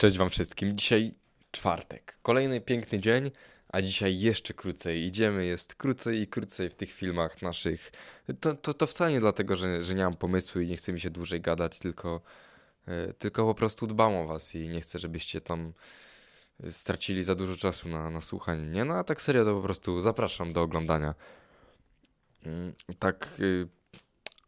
Cześć 0.00 0.18
Wam 0.18 0.30
wszystkim. 0.30 0.78
Dzisiaj 0.78 1.14
czwartek. 1.50 2.18
Kolejny 2.22 2.60
piękny 2.60 2.98
dzień, 2.98 3.30
a 3.68 3.82
dzisiaj 3.82 4.18
jeszcze 4.18 4.54
krócej. 4.54 5.02
Idziemy, 5.04 5.46
jest 5.46 5.74
krócej 5.74 6.20
i 6.20 6.26
krócej 6.26 6.70
w 6.70 6.74
tych 6.74 6.92
filmach 6.92 7.42
naszych. 7.42 7.92
To, 8.40 8.54
to, 8.54 8.74
to 8.74 8.86
wcale 8.86 9.10
nie 9.10 9.20
dlatego, 9.20 9.56
że, 9.56 9.82
że 9.82 9.94
nie 9.94 10.04
mam 10.04 10.16
pomysłu 10.16 10.60
i 10.60 10.66
nie 10.66 10.76
chce 10.76 10.92
mi 10.92 11.00
się 11.00 11.10
dłużej 11.10 11.40
gadać, 11.40 11.78
tylko, 11.78 12.20
e, 12.86 13.12
tylko 13.12 13.44
po 13.44 13.54
prostu 13.54 13.86
dbam 13.86 14.14
o 14.14 14.26
Was 14.26 14.54
i 14.54 14.68
nie 14.68 14.80
chcę, 14.80 14.98
żebyście 14.98 15.40
tam 15.40 15.72
stracili 16.70 17.24
za 17.24 17.34
dużo 17.34 17.56
czasu 17.56 17.88
na, 17.88 18.10
na 18.10 18.20
słuchanie. 18.20 18.62
Nie, 18.62 18.84
no 18.84 18.94
a 18.94 19.04
tak 19.04 19.22
serio 19.22 19.44
to 19.44 19.54
po 19.54 19.62
prostu 19.62 20.00
zapraszam 20.00 20.52
do 20.52 20.62
oglądania. 20.62 21.14
Mm, 22.46 22.72
Tak, 22.98 23.36
y, 23.40 23.68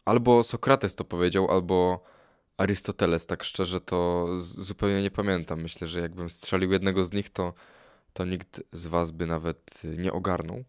albo 0.04 0.42
Sokrates 0.42 0.94
to 0.94 1.04
powiedział, 1.04 1.50
albo 1.50 2.04
Arystoteles, 2.56 3.26
tak 3.26 3.44
szczerze 3.44 3.80
to 3.80 4.28
zupełnie 4.40 5.02
nie 5.02 5.10
pamiętam. 5.10 5.62
Myślę, 5.62 5.88
że 5.88 6.00
jakbym 6.00 6.30
strzelił 6.30 6.72
jednego 6.72 7.04
z 7.04 7.12
nich, 7.12 7.30
to, 7.30 7.54
to 8.12 8.24
nikt 8.24 8.60
z 8.72 8.86
was 8.86 9.10
by 9.10 9.26
nawet 9.26 9.82
nie 9.84 10.12
ogarnął. 10.12 10.64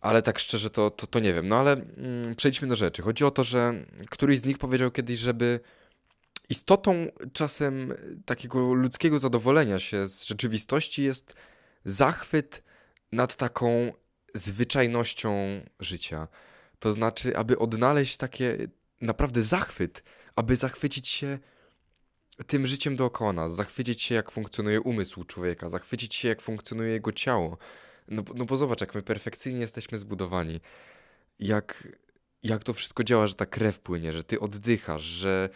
Ale 0.00 0.22
tak 0.22 0.38
szczerze 0.38 0.70
to, 0.70 0.90
to, 0.90 1.06
to 1.06 1.20
nie 1.20 1.34
wiem. 1.34 1.48
No 1.48 1.56
ale 1.56 1.72
mm, 1.72 2.34
przejdźmy 2.36 2.68
do 2.68 2.76
rzeczy. 2.76 3.02
Chodzi 3.02 3.24
o 3.24 3.30
to, 3.30 3.44
że 3.44 3.86
któryś 4.10 4.38
z 4.38 4.44
nich 4.44 4.58
powiedział 4.58 4.90
kiedyś, 4.90 5.18
żeby 5.18 5.60
istotą 6.48 7.06
czasem 7.32 7.94
takiego 8.26 8.74
ludzkiego 8.74 9.18
zadowolenia 9.18 9.78
się 9.78 10.06
z 10.06 10.24
rzeczywistości 10.24 11.02
jest 11.02 11.34
zachwyt 11.84 12.62
nad 13.12 13.36
taką 13.36 13.92
zwyczajnością 14.34 15.60
życia. 15.80 16.28
To 16.78 16.92
znaczy, 16.92 17.36
aby 17.36 17.58
odnaleźć 17.58 18.16
takie 18.16 18.56
naprawdę 19.00 19.42
zachwyt, 19.42 20.02
aby 20.36 20.56
zachwycić 20.56 21.08
się 21.08 21.38
tym 22.46 22.66
życiem 22.66 22.96
dookoła 22.96 23.32
nas, 23.32 23.54
zachwycić 23.54 24.02
się, 24.02 24.14
jak 24.14 24.30
funkcjonuje 24.30 24.80
umysł 24.80 25.24
człowieka, 25.24 25.68
zachwycić 25.68 26.14
się, 26.14 26.28
jak 26.28 26.42
funkcjonuje 26.42 26.90
jego 26.90 27.12
ciało. 27.12 27.58
No, 28.08 28.22
no 28.34 28.44
bo 28.44 28.56
zobacz, 28.56 28.80
jak 28.80 28.94
my 28.94 29.02
perfekcyjnie 29.02 29.60
jesteśmy 29.60 29.98
zbudowani, 29.98 30.60
jak, 31.38 31.88
jak 32.42 32.64
to 32.64 32.74
wszystko 32.74 33.04
działa, 33.04 33.26
że 33.26 33.34
ta 33.34 33.46
krew 33.46 33.80
płynie, 33.80 34.12
że 34.12 34.24
ty 34.24 34.40
oddychasz, 34.40 35.02
że 35.02 35.48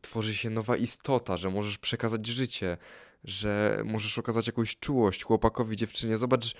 tworzy 0.00 0.34
się 0.34 0.50
nowa 0.50 0.76
istota, 0.76 1.36
że 1.36 1.50
możesz 1.50 1.78
przekazać 1.78 2.26
życie, 2.26 2.76
że 3.24 3.82
możesz 3.84 4.18
okazać 4.18 4.46
jakąś 4.46 4.76
czułość 4.76 5.24
chłopakowi, 5.24 5.76
dziewczynie. 5.76 6.18
Zobacz, 6.18 6.54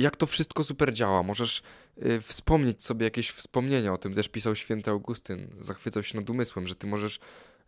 jak 0.00 0.16
to 0.16 0.26
wszystko 0.26 0.64
super 0.64 0.92
działa. 0.92 1.22
Możesz 1.22 1.62
y, 2.06 2.20
wspomnieć 2.20 2.84
sobie 2.84 3.04
jakieś 3.04 3.30
wspomnienia, 3.30 3.92
o 3.92 3.98
tym 3.98 4.14
też 4.14 4.28
pisał 4.28 4.54
święty 4.54 4.90
Augustyn. 4.90 5.48
Zachwycał 5.60 6.02
się 6.02 6.18
nad 6.18 6.30
umysłem, 6.30 6.66
że 6.66 6.74
ty 6.74 6.86
możesz 6.86 7.20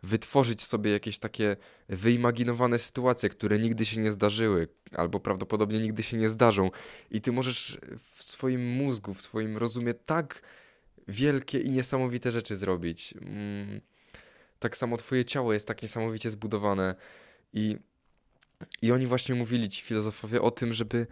wytworzyć 0.03 0.61
sobie 0.61 0.91
jakieś 0.91 1.19
takie 1.19 1.57
wyimaginowane 1.89 2.79
sytuacje, 2.79 3.29
które 3.29 3.59
nigdy 3.59 3.85
się 3.85 4.01
nie 4.01 4.11
zdarzyły, 4.11 4.67
albo 4.91 5.19
prawdopodobnie 5.19 5.79
nigdy 5.79 6.03
się 6.03 6.17
nie 6.17 6.29
zdarzą. 6.29 6.71
I 7.11 7.21
ty 7.21 7.31
możesz 7.31 7.79
w 8.15 8.23
swoim 8.23 8.67
mózgu, 8.67 9.13
w 9.13 9.21
swoim 9.21 9.57
rozumie 9.57 9.93
tak 9.93 10.41
wielkie 11.07 11.59
i 11.59 11.71
niesamowite 11.71 12.31
rzeczy 12.31 12.55
zrobić. 12.55 13.13
Mm, 13.21 13.81
tak 14.59 14.77
samo 14.77 14.97
twoje 14.97 15.25
ciało 15.25 15.53
jest 15.53 15.67
tak 15.67 15.81
niesamowicie 15.81 16.29
zbudowane 16.29 16.95
i, 17.53 17.77
i 18.81 18.91
oni 18.91 19.07
właśnie 19.07 19.35
mówili 19.35 19.69
ci 19.69 19.83
filozofowie 19.83 20.41
o 20.41 20.51
tym, 20.51 20.73
żeby 20.73 21.07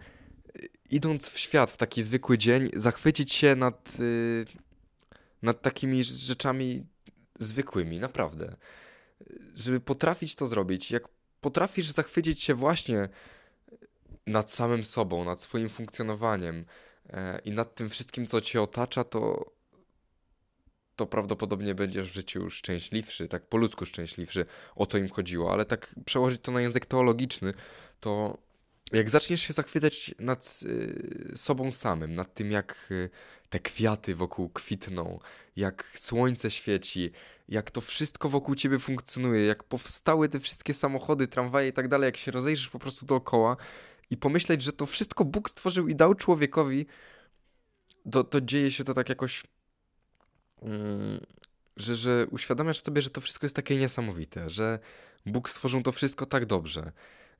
idąc 0.90 1.28
w 1.28 1.38
świat 1.38 1.70
w 1.70 1.76
taki 1.76 2.02
zwykły 2.02 2.38
dzień, 2.38 2.70
zachwycić 2.74 3.32
się 3.32 3.56
nad, 3.56 3.96
y, 4.00 4.46
nad 5.42 5.62
takimi 5.62 6.04
rzeczami 6.04 6.86
zwykłymi, 7.38 7.98
naprawdę. 7.98 8.56
Żeby 9.54 9.80
potrafić 9.80 10.34
to 10.34 10.46
zrobić, 10.46 10.90
jak 10.90 11.08
potrafisz 11.40 11.90
zachwycić 11.90 12.42
się 12.42 12.54
właśnie 12.54 13.08
nad 14.26 14.50
samym 14.50 14.84
sobą, 14.84 15.24
nad 15.24 15.40
swoim 15.40 15.68
funkcjonowaniem 15.68 16.64
e, 17.10 17.38
i 17.44 17.52
nad 17.52 17.74
tym 17.74 17.90
wszystkim, 17.90 18.26
co 18.26 18.40
cię 18.40 18.62
otacza, 18.62 19.04
to, 19.04 19.52
to 20.96 21.06
prawdopodobnie 21.06 21.74
będziesz 21.74 22.10
w 22.10 22.14
życiu 22.14 22.50
szczęśliwszy, 22.50 23.28
tak 23.28 23.46
po 23.46 23.56
ludzku 23.56 23.86
szczęśliwszy. 23.86 24.46
O 24.76 24.86
to 24.86 24.98
im 24.98 25.08
chodziło, 25.08 25.52
ale 25.52 25.64
tak 25.64 25.94
przełożyć 26.04 26.40
to 26.40 26.52
na 26.52 26.60
język 26.60 26.86
teologiczny, 26.86 27.54
to 28.00 28.38
jak 28.92 29.10
zaczniesz 29.10 29.40
się 29.40 29.52
zachwycać 29.52 30.14
nad 30.18 30.60
y, 30.62 31.32
sobą 31.36 31.72
samym, 31.72 32.14
nad 32.14 32.34
tym, 32.34 32.50
jak 32.50 32.88
y, 32.90 33.10
te 33.50 33.60
kwiaty 33.60 34.14
wokół 34.14 34.48
kwitną, 34.48 35.18
jak 35.56 35.92
słońce 35.96 36.50
świeci, 36.50 37.10
jak 37.48 37.70
to 37.70 37.80
wszystko 37.80 38.28
wokół 38.28 38.54
ciebie 38.54 38.78
funkcjonuje, 38.78 39.46
jak 39.46 39.64
powstały 39.64 40.28
te 40.28 40.40
wszystkie 40.40 40.74
samochody, 40.74 41.26
tramwaje 41.26 41.68
i 41.68 41.72
tak 41.72 41.88
dalej, 41.88 42.06
jak 42.06 42.16
się 42.16 42.30
rozejrzysz 42.30 42.68
po 42.68 42.78
prostu 42.78 43.06
dookoła 43.06 43.56
i 44.10 44.16
pomyśleć, 44.16 44.62
że 44.62 44.72
to 44.72 44.86
wszystko 44.86 45.24
Bóg 45.24 45.50
stworzył 45.50 45.88
i 45.88 45.94
dał 45.94 46.14
człowiekowi, 46.14 46.86
to, 48.10 48.24
to 48.24 48.40
dzieje 48.40 48.70
się 48.70 48.84
to 48.84 48.94
tak 48.94 49.08
jakoś, 49.08 49.42
mm, 50.62 51.20
że, 51.76 51.96
że 51.96 52.26
uświadamiasz 52.30 52.82
sobie, 52.82 53.02
że 53.02 53.10
to 53.10 53.20
wszystko 53.20 53.44
jest 53.44 53.56
takie 53.56 53.76
niesamowite, 53.76 54.50
że 54.50 54.78
Bóg 55.26 55.50
stworzył 55.50 55.82
to 55.82 55.92
wszystko 55.92 56.26
tak 56.26 56.46
dobrze, 56.46 56.92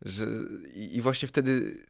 że 0.03 0.27
i, 0.75 1.01
właśnie 1.01 1.29
wtedy 1.29 1.85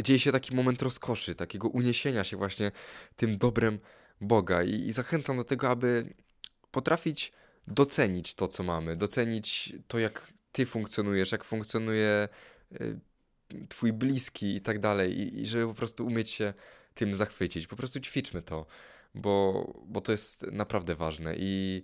dzieje 0.00 0.18
się 0.18 0.32
taki 0.32 0.54
moment 0.54 0.82
rozkoszy, 0.82 1.34
takiego 1.34 1.68
uniesienia 1.68 2.24
się 2.24 2.36
właśnie 2.36 2.72
tym 3.16 3.38
dobrem 3.38 3.78
Boga 4.20 4.62
i, 4.62 4.74
i 4.74 4.92
zachęcam 4.92 5.36
do 5.36 5.44
tego, 5.44 5.68
aby 5.68 6.14
potrafić 6.70 7.32
docenić 7.66 8.34
to, 8.34 8.48
co 8.48 8.62
mamy, 8.62 8.96
docenić 8.96 9.72
to, 9.88 9.98
jak 9.98 10.32
ty 10.52 10.66
funkcjonujesz, 10.66 11.32
jak 11.32 11.44
funkcjonuje 11.44 12.28
y, 12.80 12.98
twój 13.68 13.92
bliski 13.92 14.56
i 14.56 14.60
tak 14.60 14.78
dalej 14.78 15.40
i 15.40 15.46
żeby 15.46 15.66
po 15.66 15.74
prostu 15.74 16.06
umieć 16.06 16.30
się 16.30 16.54
tym 16.94 17.14
zachwycić. 17.14 17.66
Po 17.66 17.76
prostu 17.76 18.00
ćwiczmy 18.00 18.42
to, 18.42 18.66
bo, 19.14 19.64
bo 19.86 20.00
to 20.00 20.12
jest 20.12 20.42
naprawdę 20.52 20.94
ważne 20.94 21.34
i 21.38 21.82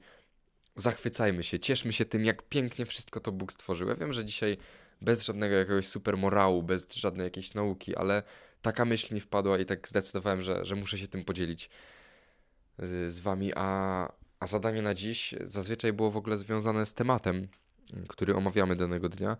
zachwycajmy 0.76 1.42
się, 1.42 1.58
cieszmy 1.58 1.92
się 1.92 2.04
tym, 2.04 2.24
jak 2.24 2.42
pięknie 2.42 2.86
wszystko 2.86 3.20
to 3.20 3.32
Bóg 3.32 3.52
stworzył. 3.52 3.88
Ja 3.88 3.94
wiem, 3.94 4.12
że 4.12 4.24
dzisiaj 4.24 4.56
bez 5.00 5.22
żadnego 5.22 5.54
jakiegoś 5.54 5.86
super 5.86 6.16
morału, 6.16 6.62
bez 6.62 6.94
żadnej 6.94 7.24
jakiejś 7.24 7.54
nauki, 7.54 7.96
ale 7.96 8.22
taka 8.62 8.84
myśl 8.84 9.14
mi 9.14 9.20
wpadła 9.20 9.58
i 9.58 9.64
tak 9.64 9.88
zdecydowałem, 9.88 10.42
że, 10.42 10.64
że 10.64 10.74
muszę 10.76 10.98
się 10.98 11.08
tym 11.08 11.24
podzielić 11.24 11.70
z, 12.78 13.14
z 13.14 13.20
wami, 13.20 13.52
a, 13.56 14.12
a 14.40 14.46
zadanie 14.46 14.82
na 14.82 14.94
dziś 14.94 15.34
zazwyczaj 15.40 15.92
było 15.92 16.10
w 16.10 16.16
ogóle 16.16 16.38
związane 16.38 16.86
z 16.86 16.94
tematem, 16.94 17.48
który 18.08 18.34
omawiamy 18.34 18.76
danego 18.76 19.08
dnia, 19.08 19.36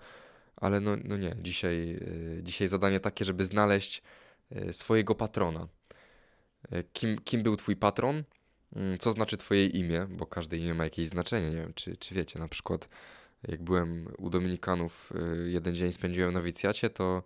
ale 0.56 0.80
no, 0.80 0.96
no 1.04 1.16
nie, 1.16 1.36
dzisiaj, 1.42 1.98
y, 2.38 2.40
dzisiaj 2.42 2.68
zadanie 2.68 3.00
takie, 3.00 3.24
żeby 3.24 3.44
znaleźć 3.44 4.02
y, 4.52 4.72
swojego 4.72 5.14
patrona. 5.14 5.68
Y, 6.72 6.84
Kim, 6.92 7.18
kim 7.18 7.42
był 7.42 7.56
twój 7.56 7.76
patron? 7.76 8.24
Mm, 8.76 8.98
Co 8.98 9.12
znaczy 9.12 9.36
twoje 9.36 9.66
imię? 9.66 10.06
Bo 10.10 10.26
każde 10.26 10.56
imię 10.56 10.74
ma 10.74 10.84
jakieś 10.84 11.08
znaczenie. 11.08 11.50
Nie 11.50 11.56
wiem, 11.56 11.72
czy, 11.74 11.96
czy 11.96 12.14
wiecie, 12.14 12.38
na 12.38 12.48
przykład 12.48 12.88
jak 13.48 13.62
byłem 13.62 14.08
u 14.18 14.30
Dominikanów, 14.30 15.12
y, 15.44 15.50
jeden 15.50 15.74
dzień 15.74 15.92
spędziłem 15.92 16.32
na 16.32 16.38
nowicjacie, 16.38 16.90
to, 16.90 17.22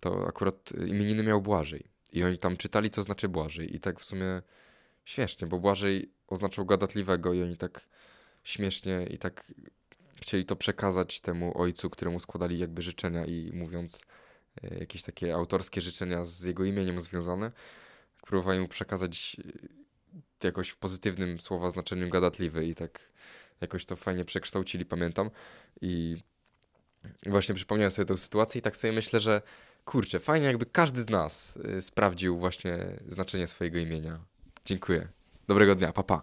to 0.00 0.26
akurat 0.28 0.72
imieniny 0.86 1.22
miał 1.22 1.42
Błażej. 1.42 1.84
I 2.12 2.24
oni 2.24 2.38
tam 2.38 2.56
czytali, 2.56 2.90
co 2.90 3.02
znaczy 3.02 3.28
Błażej. 3.28 3.76
I 3.76 3.80
tak 3.80 4.00
w 4.00 4.04
sumie 4.04 4.42
śmiesznie, 5.04 5.46
bo 5.46 5.58
Błażej 5.58 6.12
oznaczał 6.26 6.66
gadatliwego 6.66 7.32
i 7.32 7.42
oni 7.42 7.56
tak 7.56 7.88
śmiesznie 8.44 9.06
i 9.10 9.18
tak 9.18 9.52
chcieli 10.20 10.44
to 10.44 10.56
przekazać 10.56 11.20
temu 11.20 11.58
ojcu, 11.58 11.90
któremu 11.90 12.20
składali 12.20 12.58
jakby 12.58 12.82
życzenia 12.82 13.24
i 13.24 13.50
mówiąc 13.54 14.04
e, 14.62 14.78
jakieś 14.78 15.02
takie 15.02 15.34
autorskie 15.34 15.80
życzenia 15.80 16.24
z 16.24 16.44
jego 16.44 16.64
imieniem 16.64 17.00
związane, 17.00 17.52
próbowali 18.22 18.60
mu 18.60 18.68
przekazać 18.68 19.36
e, 20.44 20.46
jakoś 20.46 20.68
w 20.68 20.76
pozytywnym 20.76 21.40
słowa 21.40 21.70
znaczeniu 21.70 22.08
gadatliwy 22.08 22.66
i 22.66 22.74
tak 22.74 23.00
jakoś 23.60 23.84
to 23.84 23.96
fajnie 23.96 24.24
przekształcili, 24.24 24.84
pamiętam. 24.84 25.30
I 25.80 26.16
właśnie 27.26 27.54
przypomniałem 27.54 27.90
sobie 27.90 28.06
tę 28.06 28.16
sytuację 28.16 28.58
i 28.58 28.62
tak 28.62 28.76
sobie 28.76 28.92
myślę, 28.92 29.20
że 29.20 29.42
kurczę, 29.84 30.18
fajnie 30.20 30.46
jakby 30.46 30.66
każdy 30.66 31.02
z 31.02 31.10
nas 31.10 31.56
y, 31.78 31.82
sprawdził 31.82 32.38
właśnie 32.38 32.78
znaczenie 33.08 33.46
swojego 33.46 33.78
imienia. 33.78 34.18
Dziękuję. 34.64 35.08
Dobrego 35.48 35.74
dnia, 35.74 35.92
pa 35.92 36.02
pa. 36.02 36.22